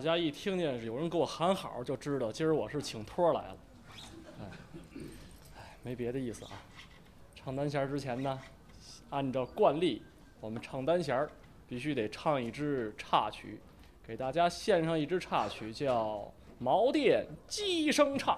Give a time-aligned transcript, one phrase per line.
[0.00, 3.56] 大家一听见有人给我喊好，就知道今儿我是请托来了。
[4.40, 4.44] 哎，
[5.58, 6.52] 哎，没别的意思啊。
[7.36, 8.40] 唱单弦之前呢，
[9.10, 10.00] 按照惯例，
[10.40, 11.28] 我们唱单弦
[11.68, 13.60] 必须得唱一支插曲，
[14.02, 16.14] 给大家献上一支插曲，叫
[16.58, 18.34] 《毛店鸡声唱》。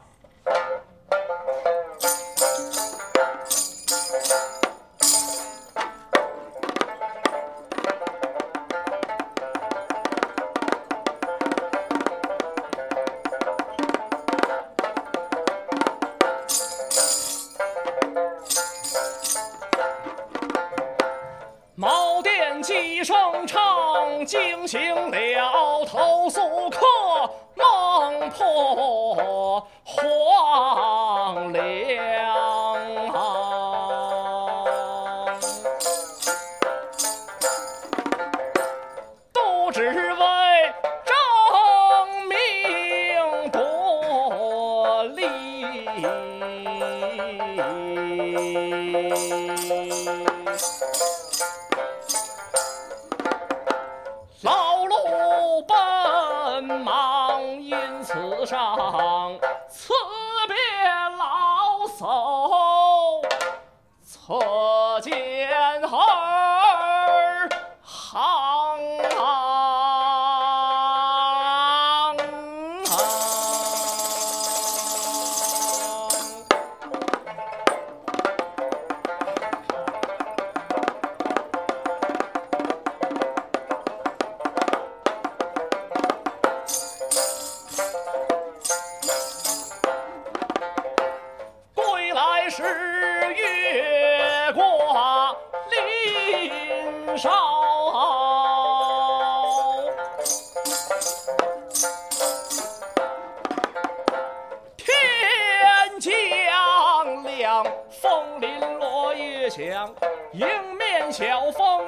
[22.62, 26.86] 几声唱，惊醒了投宿客，
[27.56, 32.31] 梦破黄粱。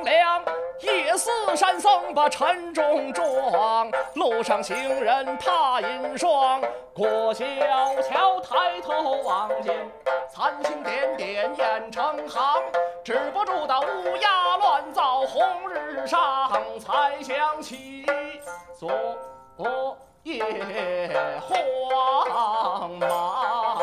[0.04, 0.44] 凉。
[0.80, 6.60] 夜似山僧把晨钟撞，路上行人踏银霜。
[6.92, 7.44] 过小
[8.02, 9.88] 桥抬头望见，
[10.30, 12.62] 残星点点雁成行。
[13.04, 16.50] 止不住的乌鸦乱噪，红日上
[16.80, 18.04] 才想起
[18.76, 20.44] 昨夜
[21.48, 23.78] 慌忙。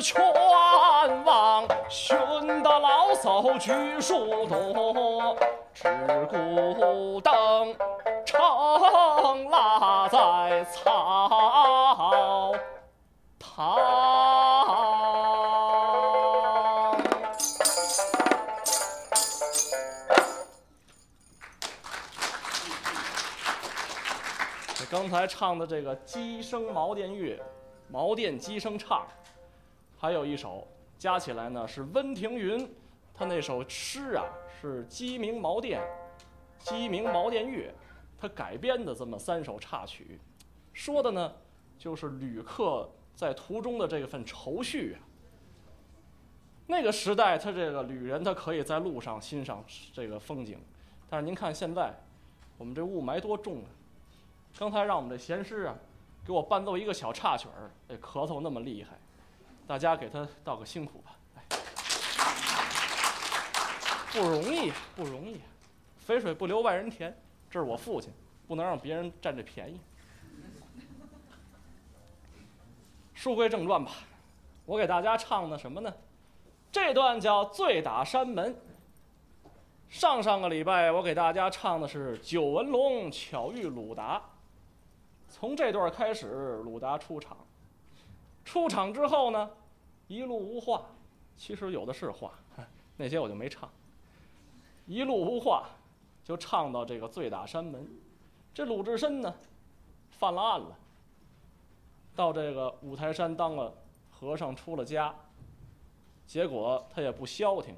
[0.00, 0.22] 全
[1.24, 2.16] 忘，寻
[2.62, 5.36] 得老叟举树多，
[5.74, 5.88] 只
[6.30, 7.74] 顾灯
[8.24, 12.52] 城拉在草
[13.38, 13.76] 堂。
[24.88, 27.34] 刚才唱的这个《鸡声茅店月》，
[27.90, 29.04] 茅店鸡声唱，
[29.96, 30.66] 还有一首
[30.98, 32.68] 加起来呢是温庭筠，
[33.14, 34.24] 他那首诗啊
[34.60, 35.80] 是《鸡鸣茅店》，
[36.70, 37.74] 《鸡鸣茅店月》，
[38.20, 40.20] 他改编的这么三首插曲，
[40.72, 41.32] 说的呢
[41.78, 45.00] 就是旅客在途中的这份愁绪啊。
[46.66, 50.58] 那个时代，他这个旅人他可以在路上欣赏这个风景，
[51.08, 51.94] 但是您看现在，
[52.58, 53.68] 我们这雾霾多重啊！
[54.58, 55.76] 刚才让我们这闲师啊，
[56.24, 58.98] 给我伴奏一个小插曲儿，这咳嗽那么厉害，
[59.66, 61.16] 大家给他道个辛苦吧，
[64.12, 65.40] 不容易，不容易，
[65.98, 67.12] 肥水不流外人田，
[67.50, 68.12] 这是我父亲，
[68.46, 69.80] 不能让别人占这便宜。
[73.12, 73.90] 书归正传吧，
[74.66, 75.92] 我给大家唱的什么呢？
[76.70, 78.54] 这段叫《醉打山门》。
[79.88, 84.22] 上上个礼拜我给大家唱的是九纹龙巧遇鲁达。
[85.28, 87.36] 从这段开始，鲁达出场。
[88.46, 89.50] 出场之后呢，
[90.06, 90.86] 一路无话，
[91.36, 92.32] 其实有的是话，
[92.96, 93.68] 那些我就没唱。
[94.86, 95.68] 一路无话，
[96.24, 97.86] 就唱到这个醉打山门。
[98.54, 99.34] 这鲁智深呢，
[100.12, 100.78] 犯了案了，
[102.14, 103.74] 到这个五台山当了
[104.12, 105.12] 和尚，出了家。
[106.24, 107.74] 结果他也不消停。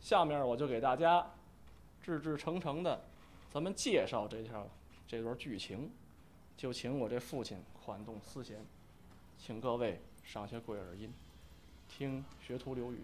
[0.00, 1.24] 下面我就给大家
[2.00, 3.00] 志志诚诚的，
[3.50, 4.66] 咱们介绍这条
[5.06, 5.90] 这段剧情，
[6.56, 8.64] 就请我这父亲款动丝弦，
[9.44, 11.12] 请各位赏些贵耳音，
[11.88, 13.00] 听学徒刘宇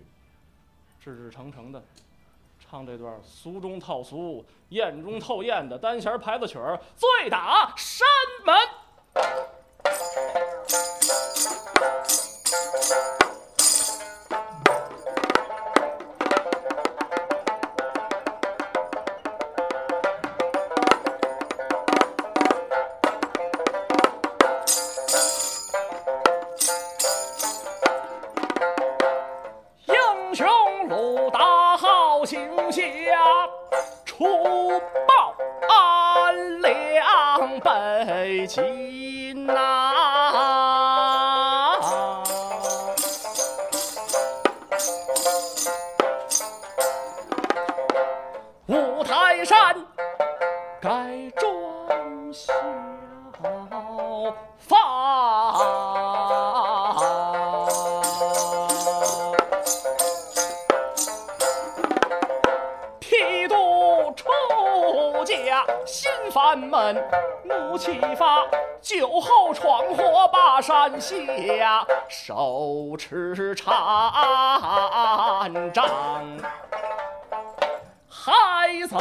[1.02, 1.82] 志志诚诚的
[2.60, 8.06] 唱这段俗中套俗、艳中透艳的单弦牌子曲儿《醉打山
[8.46, 8.54] 门》。
[34.18, 34.24] 出
[35.06, 35.32] 报
[35.68, 39.77] 安良北京呐、
[70.68, 73.72] 山下，手持禅
[75.72, 75.88] 杖，
[78.06, 78.98] 还走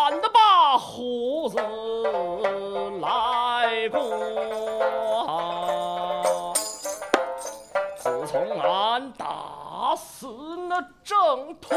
[0.00, 1.58] 懒得把胡子
[3.02, 4.00] 来刮。
[7.98, 10.26] 自从俺打死
[10.70, 11.76] 那郑屠，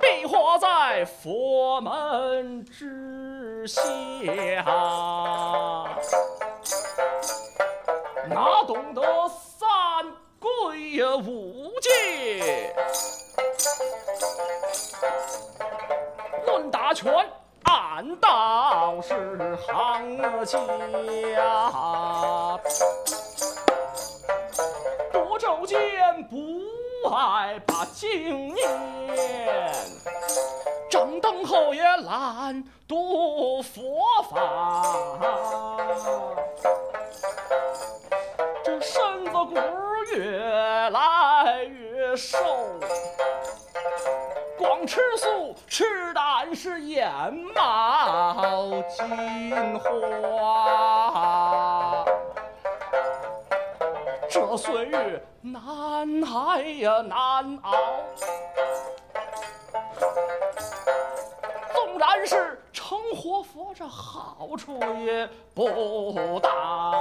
[0.00, 3.82] 必活在佛门之下。
[8.26, 9.68] 哪懂得三
[10.38, 12.74] 规呀五戒？
[16.90, 17.14] 论打拳，
[17.62, 20.60] 俺倒是行家。
[25.12, 25.80] 夺肘间
[26.24, 29.72] 不爱把经念，
[30.90, 35.16] 正等候也懒读佛法。
[38.64, 39.54] 这身子骨
[40.16, 42.36] 越来越瘦，
[44.60, 47.10] 光吃素吃胆是眼
[47.54, 52.04] 冒金花。
[54.28, 57.72] 这岁月难挨呀难熬，
[61.72, 67.00] 纵然是成活佛，这好处也不大。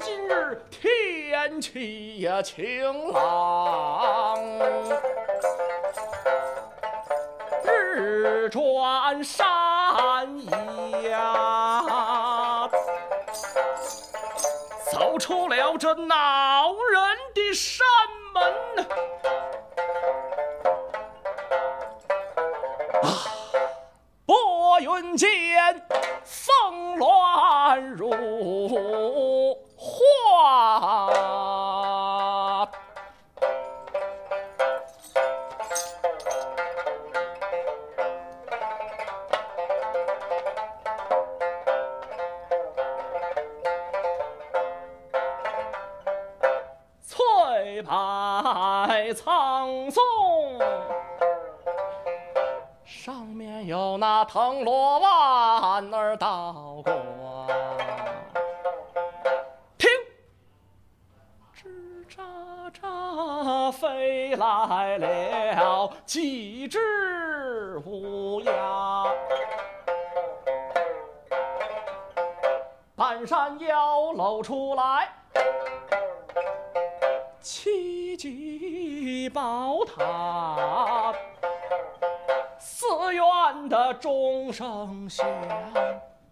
[0.00, 4.38] 今日天气呀晴朗，
[7.64, 9.46] 日转山
[11.04, 12.68] 崖，
[14.90, 17.00] 走出了这恼人
[17.34, 17.86] 的山
[52.84, 56.92] 上面有那藤萝弯儿倒挂。
[59.76, 59.90] 听，
[61.54, 69.04] 吱喳喳飞来了几只乌鸦。
[72.96, 75.12] 半山腰露出来
[77.40, 78.63] 七级
[79.32, 81.14] 宝塔，
[82.58, 85.26] 寺院的钟声响，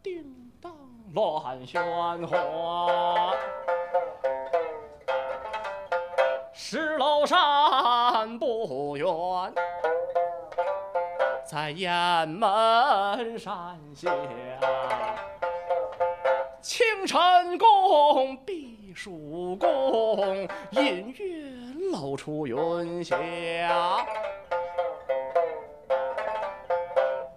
[0.03, 0.25] 叮
[0.61, 0.73] 当
[1.15, 3.35] 乱喧哗。
[6.53, 9.07] 石楼山不远，
[11.45, 14.11] 在雁门山下。
[16.61, 21.62] 清晨宫、避暑宫，隐约
[21.93, 23.17] 露出云霞。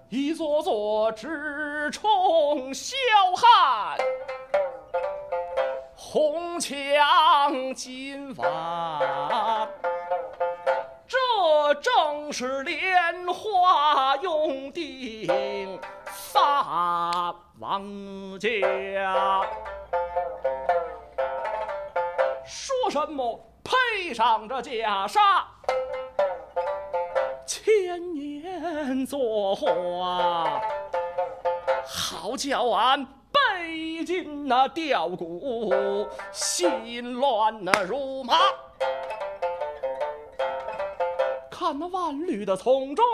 [0.09, 2.93] 一座座直冲霄
[3.35, 3.97] 汉，
[5.95, 6.73] 红墙
[7.75, 9.67] 金瓦。
[11.05, 11.17] 这
[11.81, 17.83] 正是莲花用定萨王
[18.39, 18.49] 家。
[22.45, 23.39] 说什么
[23.95, 25.19] 披上这袈裟，
[27.47, 30.61] 千年作画，
[31.85, 38.37] 好叫俺背进那吊骨，心乱那如麻。
[41.49, 43.05] 看那万绿的丛中，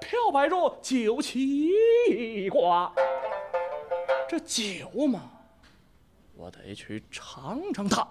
[0.00, 2.92] 飘摆着九旗挂，
[4.28, 5.20] 这酒嘛，
[6.36, 8.06] 我得去尝尝它。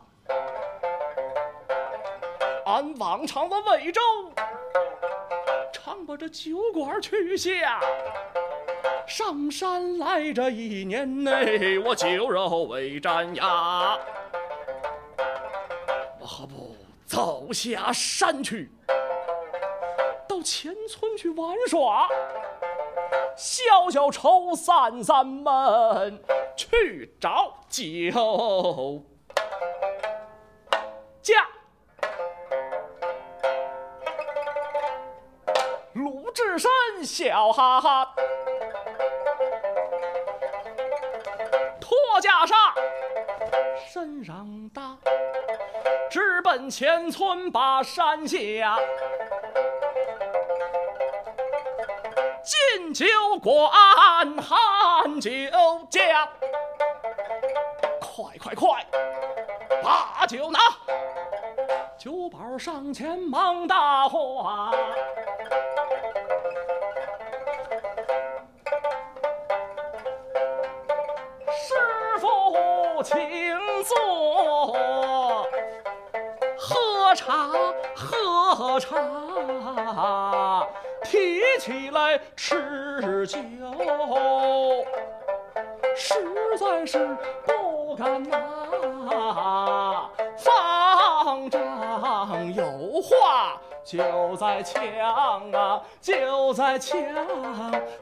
[2.66, 4.02] 按往常的魏州，
[5.72, 7.80] 常把这酒馆去下。
[9.08, 13.96] 上山来这一年内，我酒肉未沾牙。
[16.20, 18.72] 我何不走下山去，
[20.28, 22.10] 到前村去玩耍，
[23.38, 26.20] 消消愁，散散闷，
[26.58, 29.04] 去找酒
[37.06, 38.14] 笑哈哈。
[41.80, 42.56] 脱袈裟，
[43.88, 44.98] 身上搭，
[46.10, 48.80] 直奔前村把山下。
[52.44, 53.06] 进酒
[53.42, 53.72] 馆
[54.38, 55.30] 喊酒
[55.90, 56.28] 家，
[58.00, 58.86] 快快快，
[59.84, 60.60] 把酒拿！
[61.98, 64.72] 酒保上前忙答话。
[77.26, 77.50] 茶
[77.96, 78.96] 喝茶，
[81.04, 83.40] 提起来吃酒，
[85.96, 86.14] 实
[86.56, 90.08] 在是不敢呐。
[90.38, 91.60] 方丈
[92.54, 94.84] 有话就在墙
[95.52, 97.02] 啊，就在墙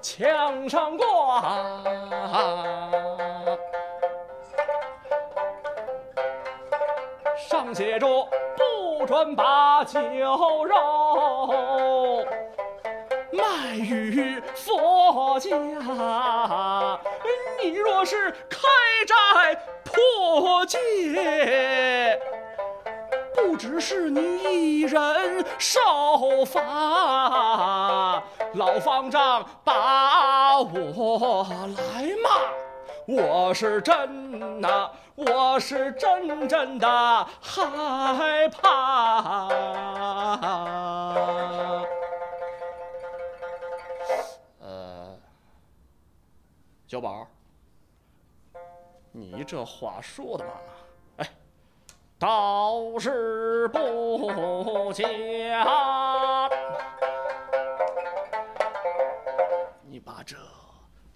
[0.02, 1.42] 墙上挂。
[7.50, 8.08] 上写着
[9.06, 10.00] 专把酒
[10.66, 12.26] 肉
[13.32, 15.50] 卖与佛家。
[17.62, 18.60] 你若是开
[19.08, 19.16] 斋
[19.84, 22.20] 破戒，
[23.36, 25.80] 不只是你一人受
[26.46, 28.22] 罚，
[28.54, 31.46] 老方丈把我
[31.78, 32.30] 来骂。
[33.06, 36.88] 我是真呐，我是真真的
[37.42, 39.48] 害怕。
[44.60, 45.16] 呃，
[46.88, 47.28] 小宝，
[49.12, 50.52] 你这话说的嘛，
[51.18, 51.30] 哎，
[52.18, 55.06] 倒是不假。
[59.84, 60.36] 你把这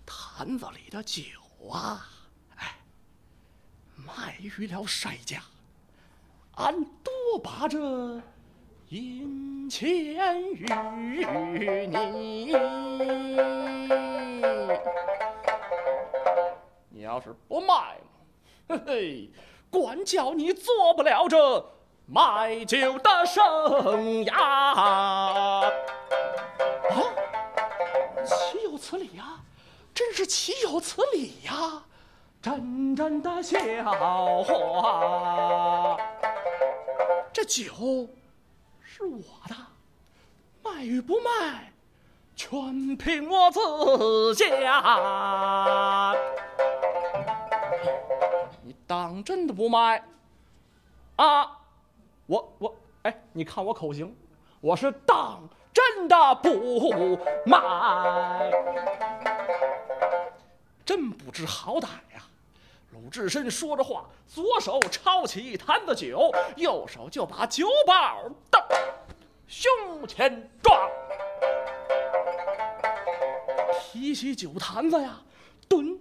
[0.06, 1.24] 坛子里的酒。
[1.72, 2.06] 啊，
[4.08, 5.42] 卖于了谁家，
[6.56, 7.78] 俺多把这
[8.88, 10.66] 银钱与
[11.88, 12.56] 你。
[16.90, 17.98] 你要是不卖，
[18.70, 19.30] 嘿嘿，
[19.70, 21.70] 管教你做不了这
[22.06, 23.44] 卖酒的生
[24.26, 24.34] 涯。
[24.34, 25.70] 啊，
[28.26, 29.42] 岂有此理呀！
[29.94, 31.84] 真是岂有此理呀！
[32.48, 33.60] 真真的笑
[34.42, 35.98] 话。
[37.34, 38.08] 这酒
[38.82, 39.56] 是我的，
[40.64, 41.74] 卖与不卖，
[42.38, 46.16] 全凭我自家。
[48.64, 50.02] 你当真的不卖？
[51.18, 51.52] 啊，
[52.28, 54.16] 我我哎，你看我口型，
[54.62, 55.42] 我是当
[55.74, 58.50] 真的不卖。
[60.86, 62.24] 真不知好歹呀！
[63.04, 68.68] 鲁智深说着话，左手抄起一坛子酒，右手就把酒保的
[69.48, 69.72] 胸
[70.08, 70.90] 前撞，
[73.80, 75.22] 提起酒坛子呀，
[75.70, 76.00] 蹲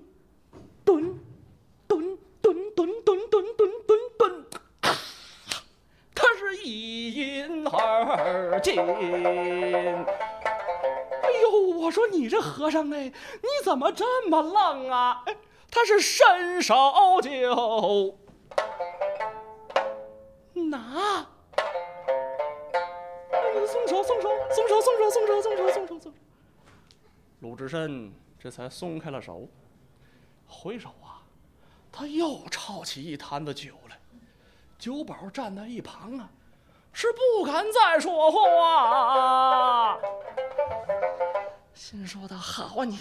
[0.87, 1.21] 蹲
[1.87, 4.47] 蹲蹲蹲蹲蹲蹲蹲蹲，
[6.15, 8.81] 他是一饮而尽。
[8.81, 8.87] 哎
[11.43, 15.23] 呦我说你这和尚哎，你怎么这么愣啊？
[15.27, 15.37] 哎，
[15.71, 16.75] 他是伸手
[17.23, 18.17] 就
[20.55, 21.27] 拿，
[23.67, 26.15] 松手松手松手松手松手松手松手松。
[27.41, 29.47] 鲁智深这才松开了手，
[30.49, 31.21] 回首啊，
[31.93, 33.99] 他又抄起一坛子酒来。
[34.79, 36.31] 酒保站在一旁啊，
[36.93, 39.99] 是不敢再说话。
[41.75, 42.99] 心说的好啊，你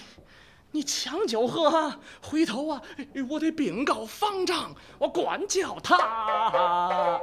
[0.75, 1.89] 你抢酒喝，
[2.22, 2.82] 回头啊，
[3.29, 7.17] 我得禀告方丈，我管教他。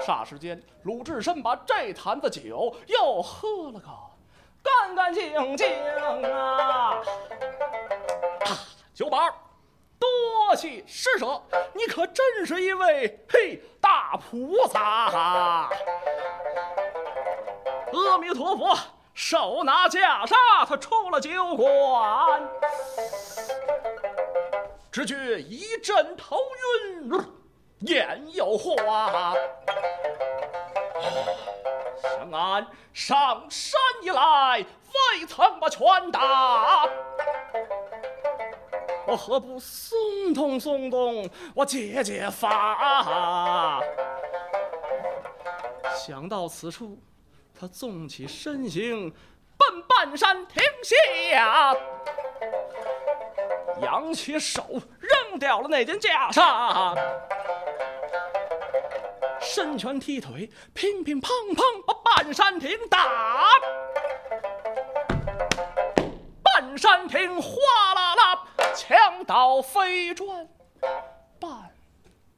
[0.00, 3.88] 霎时间，鲁智深把这坛子酒又喝了个
[4.62, 5.68] 干干净净
[6.30, 7.02] 啊！
[8.44, 8.50] 啊，
[8.94, 9.18] 九宝，
[9.98, 11.42] 多谢施舍，
[11.74, 15.68] 你可真是一位嘿大菩萨！
[17.92, 18.78] 阿弥陀佛，
[19.14, 20.34] 手拿袈裟，
[20.66, 22.48] 他出了酒馆，
[24.90, 26.36] 只觉一阵头
[27.00, 27.10] 晕，
[27.80, 29.34] 眼又花。
[32.02, 34.64] 想俺上山以来，
[35.18, 36.88] 未曾把拳打。
[39.06, 43.82] 我何不松动松动，我解解乏？
[45.94, 46.98] 想到此处，
[47.58, 49.10] 他纵起身形，
[49.56, 51.76] 奔半山亭下，
[53.80, 54.64] 扬起手，
[55.00, 56.98] 扔掉了那件袈裟，
[59.40, 63.46] 伸拳踢腿，乒乒乓乓把半山亭打，
[66.42, 67.50] 半山亭哗
[67.94, 68.44] 啦啦。
[68.74, 70.48] 墙倒飞砖，
[71.38, 71.50] 半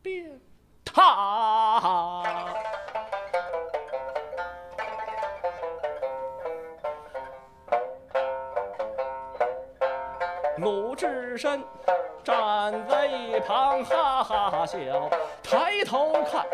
[0.03, 0.41] 边
[0.85, 2.24] 塌。
[11.05, 11.63] 鲁智深
[12.23, 14.79] 站在一旁哈哈笑，
[15.43, 16.47] 抬头看。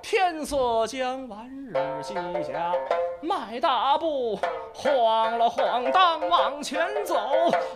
[0.00, 2.14] 天色将晚日西
[2.44, 2.72] 下，
[3.20, 4.38] 迈大步，
[4.72, 7.16] 晃了晃荡往前走，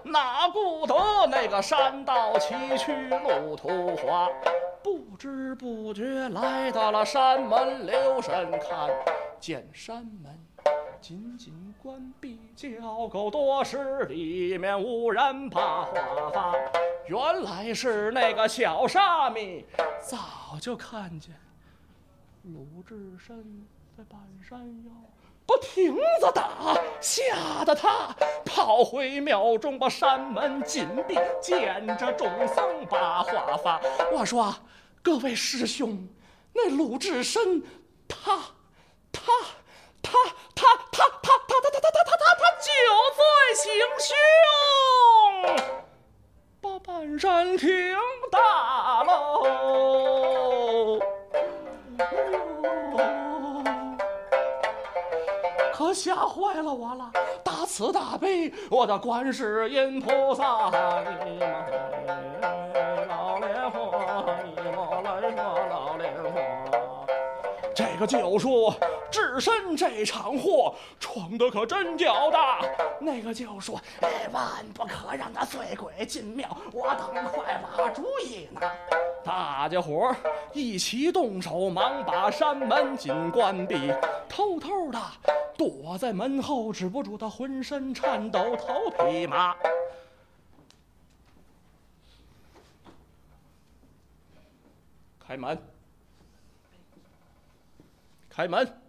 [0.04, 0.94] 哪顾得
[1.28, 4.28] 那个山道崎岖路途滑，
[4.80, 8.88] 不知不觉来到了山门，留神看
[9.40, 10.38] 见山门
[11.00, 15.94] 紧紧关闭，叫狗多时，里面无人把话
[16.30, 16.54] 发，
[17.06, 19.64] 原来是那个小沙弥，
[19.98, 21.34] 早就看见。
[22.42, 23.66] 鲁智深
[23.96, 24.90] 在半山腰
[25.46, 28.14] 不停地打，吓得他
[28.44, 33.80] 跑回庙中，把山门紧闭，见着众僧把话发。
[34.12, 34.54] 我说
[35.02, 36.06] ：“各位师兄，
[36.52, 37.62] 那鲁智深，
[38.06, 38.38] 他，
[39.10, 39.22] 他，
[40.02, 40.12] 他，
[40.54, 42.68] 他，他，他，他，他，他，他，他，他，他酒
[43.16, 43.20] 醉
[43.56, 43.64] 行
[43.98, 44.14] 凶，
[46.60, 47.68] 把半山亭
[48.30, 49.10] 打喽。”
[55.72, 57.10] 可吓坏了我了！
[57.42, 60.70] 大慈大悲，我的观世音菩萨！
[61.24, 61.40] 你
[63.08, 63.80] 老莲花，
[64.44, 65.38] 你莫来说
[65.70, 66.38] 老莲花。
[67.74, 68.74] 这个就说
[69.30, 72.60] 只身这场祸闯的可真叫大。
[73.00, 78.60] 那个就说，哎，万不可让那醉鬼进庙，我等快把主意拿。
[79.24, 80.16] 大家伙儿
[80.52, 83.92] 一起动手，忙把山门紧关闭，
[84.28, 85.00] 偷偷的
[85.56, 89.54] 躲在门后，止不住他浑身颤抖，头皮麻。
[95.24, 95.56] 开门！
[98.28, 98.80] 开门！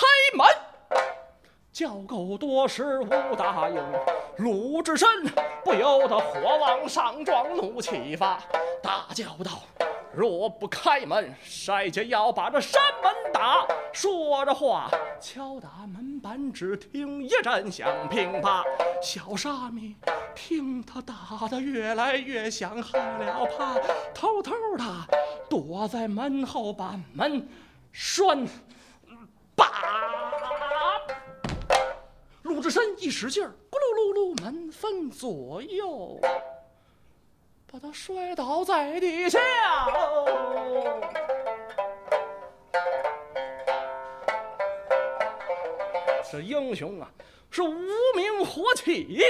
[0.00, 0.46] 开门！
[1.70, 3.82] 叫够多时无答应，
[4.38, 5.06] 鲁智深
[5.62, 8.40] 不由得火往上撞，怒气发。
[8.82, 9.60] 大叫道
[10.14, 14.88] ：“若不开门，谁家要把这山门打！”说着话，
[15.20, 18.64] 敲打门板，只听一阵响，乒乓。
[19.02, 19.94] 小沙弥
[20.34, 23.74] 听他打得越来越响，害了怕，
[24.14, 24.84] 偷偷的
[25.48, 27.46] 躲在门后，把门
[27.92, 28.50] 拴把。
[32.42, 36.20] 鲁智深一使劲儿，咕噜噜噜，门分左右。
[37.72, 39.38] 把他摔倒在地下
[39.86, 40.26] 喽！
[46.30, 47.08] 这英雄啊，
[47.50, 47.70] 是无
[48.16, 49.24] 名火起，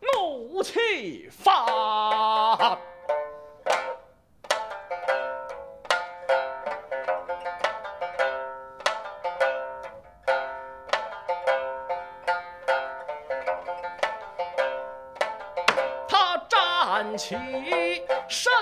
[0.00, 2.76] 怒气发。
[17.30, 17.36] 起
[18.26, 18.52] 身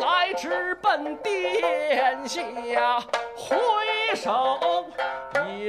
[0.00, 2.98] 来，直奔殿下，
[3.36, 4.86] 挥手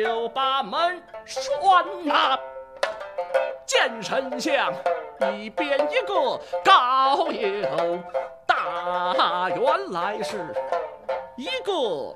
[0.01, 2.39] 又把门拴呐。
[3.65, 4.73] 见神像
[5.33, 7.99] 一边一个高又
[8.45, 10.55] 大，原来是
[11.35, 12.15] 一个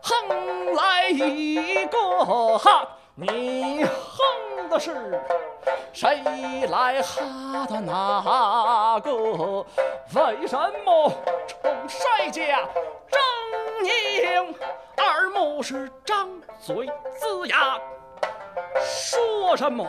[0.00, 5.20] 哼来一个哈，你哼的是。
[5.92, 6.22] 谁
[6.68, 9.64] 来哈的那个？
[10.14, 11.12] 为什么
[11.46, 12.60] 冲谁家
[13.10, 13.18] 狰
[13.84, 14.54] 狞？
[14.96, 16.28] 二目是张
[16.60, 16.88] 嘴
[17.20, 17.78] 龇牙，
[18.80, 19.86] 说什么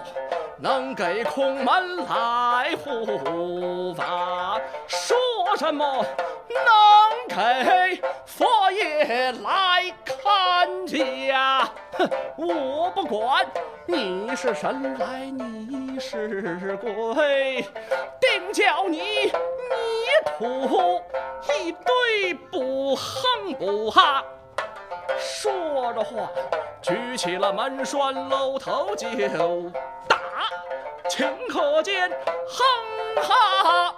[0.58, 4.60] 能给空门来护法？
[4.88, 5.18] 说
[5.58, 6.06] 什么
[6.50, 6.64] 能
[7.28, 9.92] 给佛爷来
[10.32, 11.70] 看家？
[11.98, 13.46] 哼，我不管
[13.86, 17.65] 你是神来你是鬼，
[18.20, 19.32] 定叫你泥
[20.26, 21.02] 土
[21.60, 24.24] 一堆不哼不哈。
[25.20, 26.30] 说着话，
[26.82, 29.08] 举起了门栓，搂头就
[30.08, 30.17] 打。
[31.10, 33.96] 顷刻间，哼哈，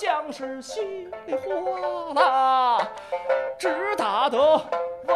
[0.00, 0.80] 将士稀
[1.26, 2.88] 里哗啦，
[3.58, 4.38] 只打得
[5.06, 5.14] 韦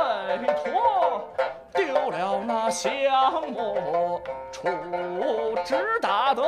[0.62, 1.27] 陀
[1.73, 4.20] 丢了那降魔
[4.53, 6.42] 杵，只打得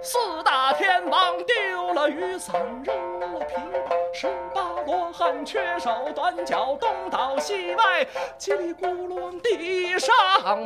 [0.00, 4.14] 四大天王丢了雨伞，扔了琵琶。
[4.14, 8.06] 十八罗汉缺手短脚，东倒西歪，
[8.38, 10.14] 叽里咕噜往地上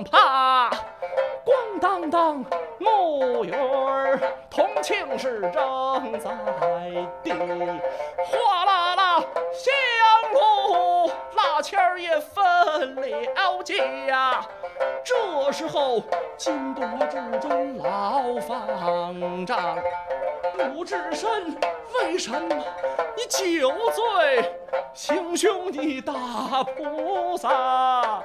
[0.05, 0.71] 爬。
[1.45, 2.45] 咣当当，
[2.79, 6.31] 木鱼儿铜磬是正在
[7.23, 7.33] 地，
[8.27, 8.88] 哗啦，
[11.69, 14.43] 蜡签儿也分了家。
[15.05, 16.03] 这时候
[16.39, 19.77] 惊动了至尊老方丈，
[20.55, 21.55] 鲁智深，
[21.95, 22.57] 为什么
[23.15, 24.51] 你酒醉
[24.95, 28.23] 行凶的大菩萨？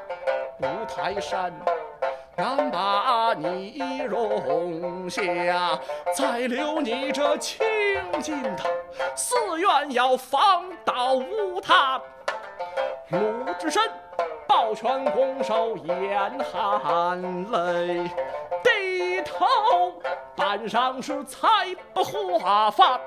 [0.60, 1.52] 五台山。
[2.36, 5.22] 敢把你容下，
[6.16, 7.64] 再留你这清
[8.20, 8.64] 净的
[9.16, 12.02] 寺院，要放倒无他。
[13.14, 13.80] 鲁智深
[14.48, 17.22] 抱拳拱手，眼含
[17.52, 18.10] 泪，
[18.64, 19.46] 低头
[20.36, 21.48] 半晌是才
[21.94, 22.04] 不
[22.40, 23.00] 话发。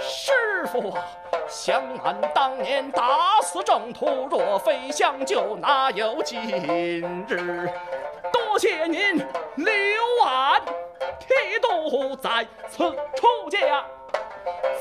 [0.00, 1.02] 师傅啊，
[1.48, 6.40] 想俺当年打死郑屠，若非相救，哪有今
[7.26, 7.68] 日？
[8.32, 9.18] 多谢您
[9.56, 9.74] 留
[10.24, 10.62] 俺
[11.18, 12.84] 剃度在此
[13.16, 13.84] 出家。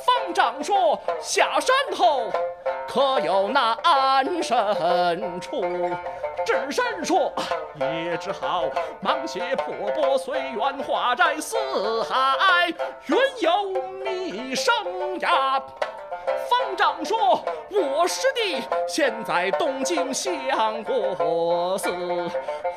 [0.06, 2.24] 方丈说下山后
[2.88, 5.62] 可有那安身处？
[6.46, 7.34] 智深说
[7.76, 8.64] 也只好
[9.02, 11.58] 忙些破钵随缘化斋四
[12.04, 12.74] 海，
[13.08, 14.74] 原有弥生
[15.20, 15.62] 涯。
[16.50, 21.90] 方丈说：“我师弟现在东京相国寺，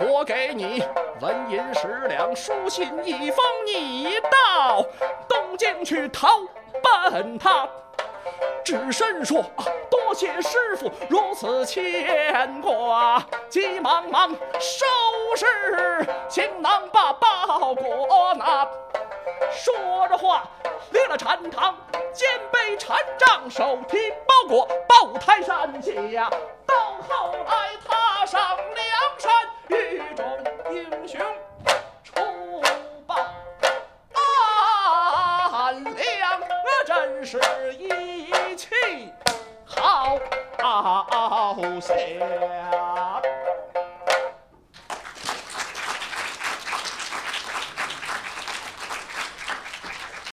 [0.00, 0.82] 我给你
[1.20, 4.84] 纹银十两，书信一封，你到
[5.28, 6.28] 东京去投
[6.82, 7.68] 奔他。”
[8.64, 9.42] 智深说
[9.90, 14.86] ：“多谢师傅如此牵挂，急忙忙收
[15.34, 18.68] 拾行囊，把包裹拿。”
[19.50, 20.48] 说着话，
[20.90, 21.76] 离了禅堂，
[22.12, 26.30] 肩背禅杖，手提包裹，抱泰山下。
[26.66, 26.74] 到
[27.08, 29.32] 后来，踏上梁山，
[29.68, 30.24] 与众
[30.74, 31.20] 英雄
[37.30, 37.38] 是
[37.78, 38.66] 一气
[39.64, 40.18] 好
[41.80, 43.19] 下。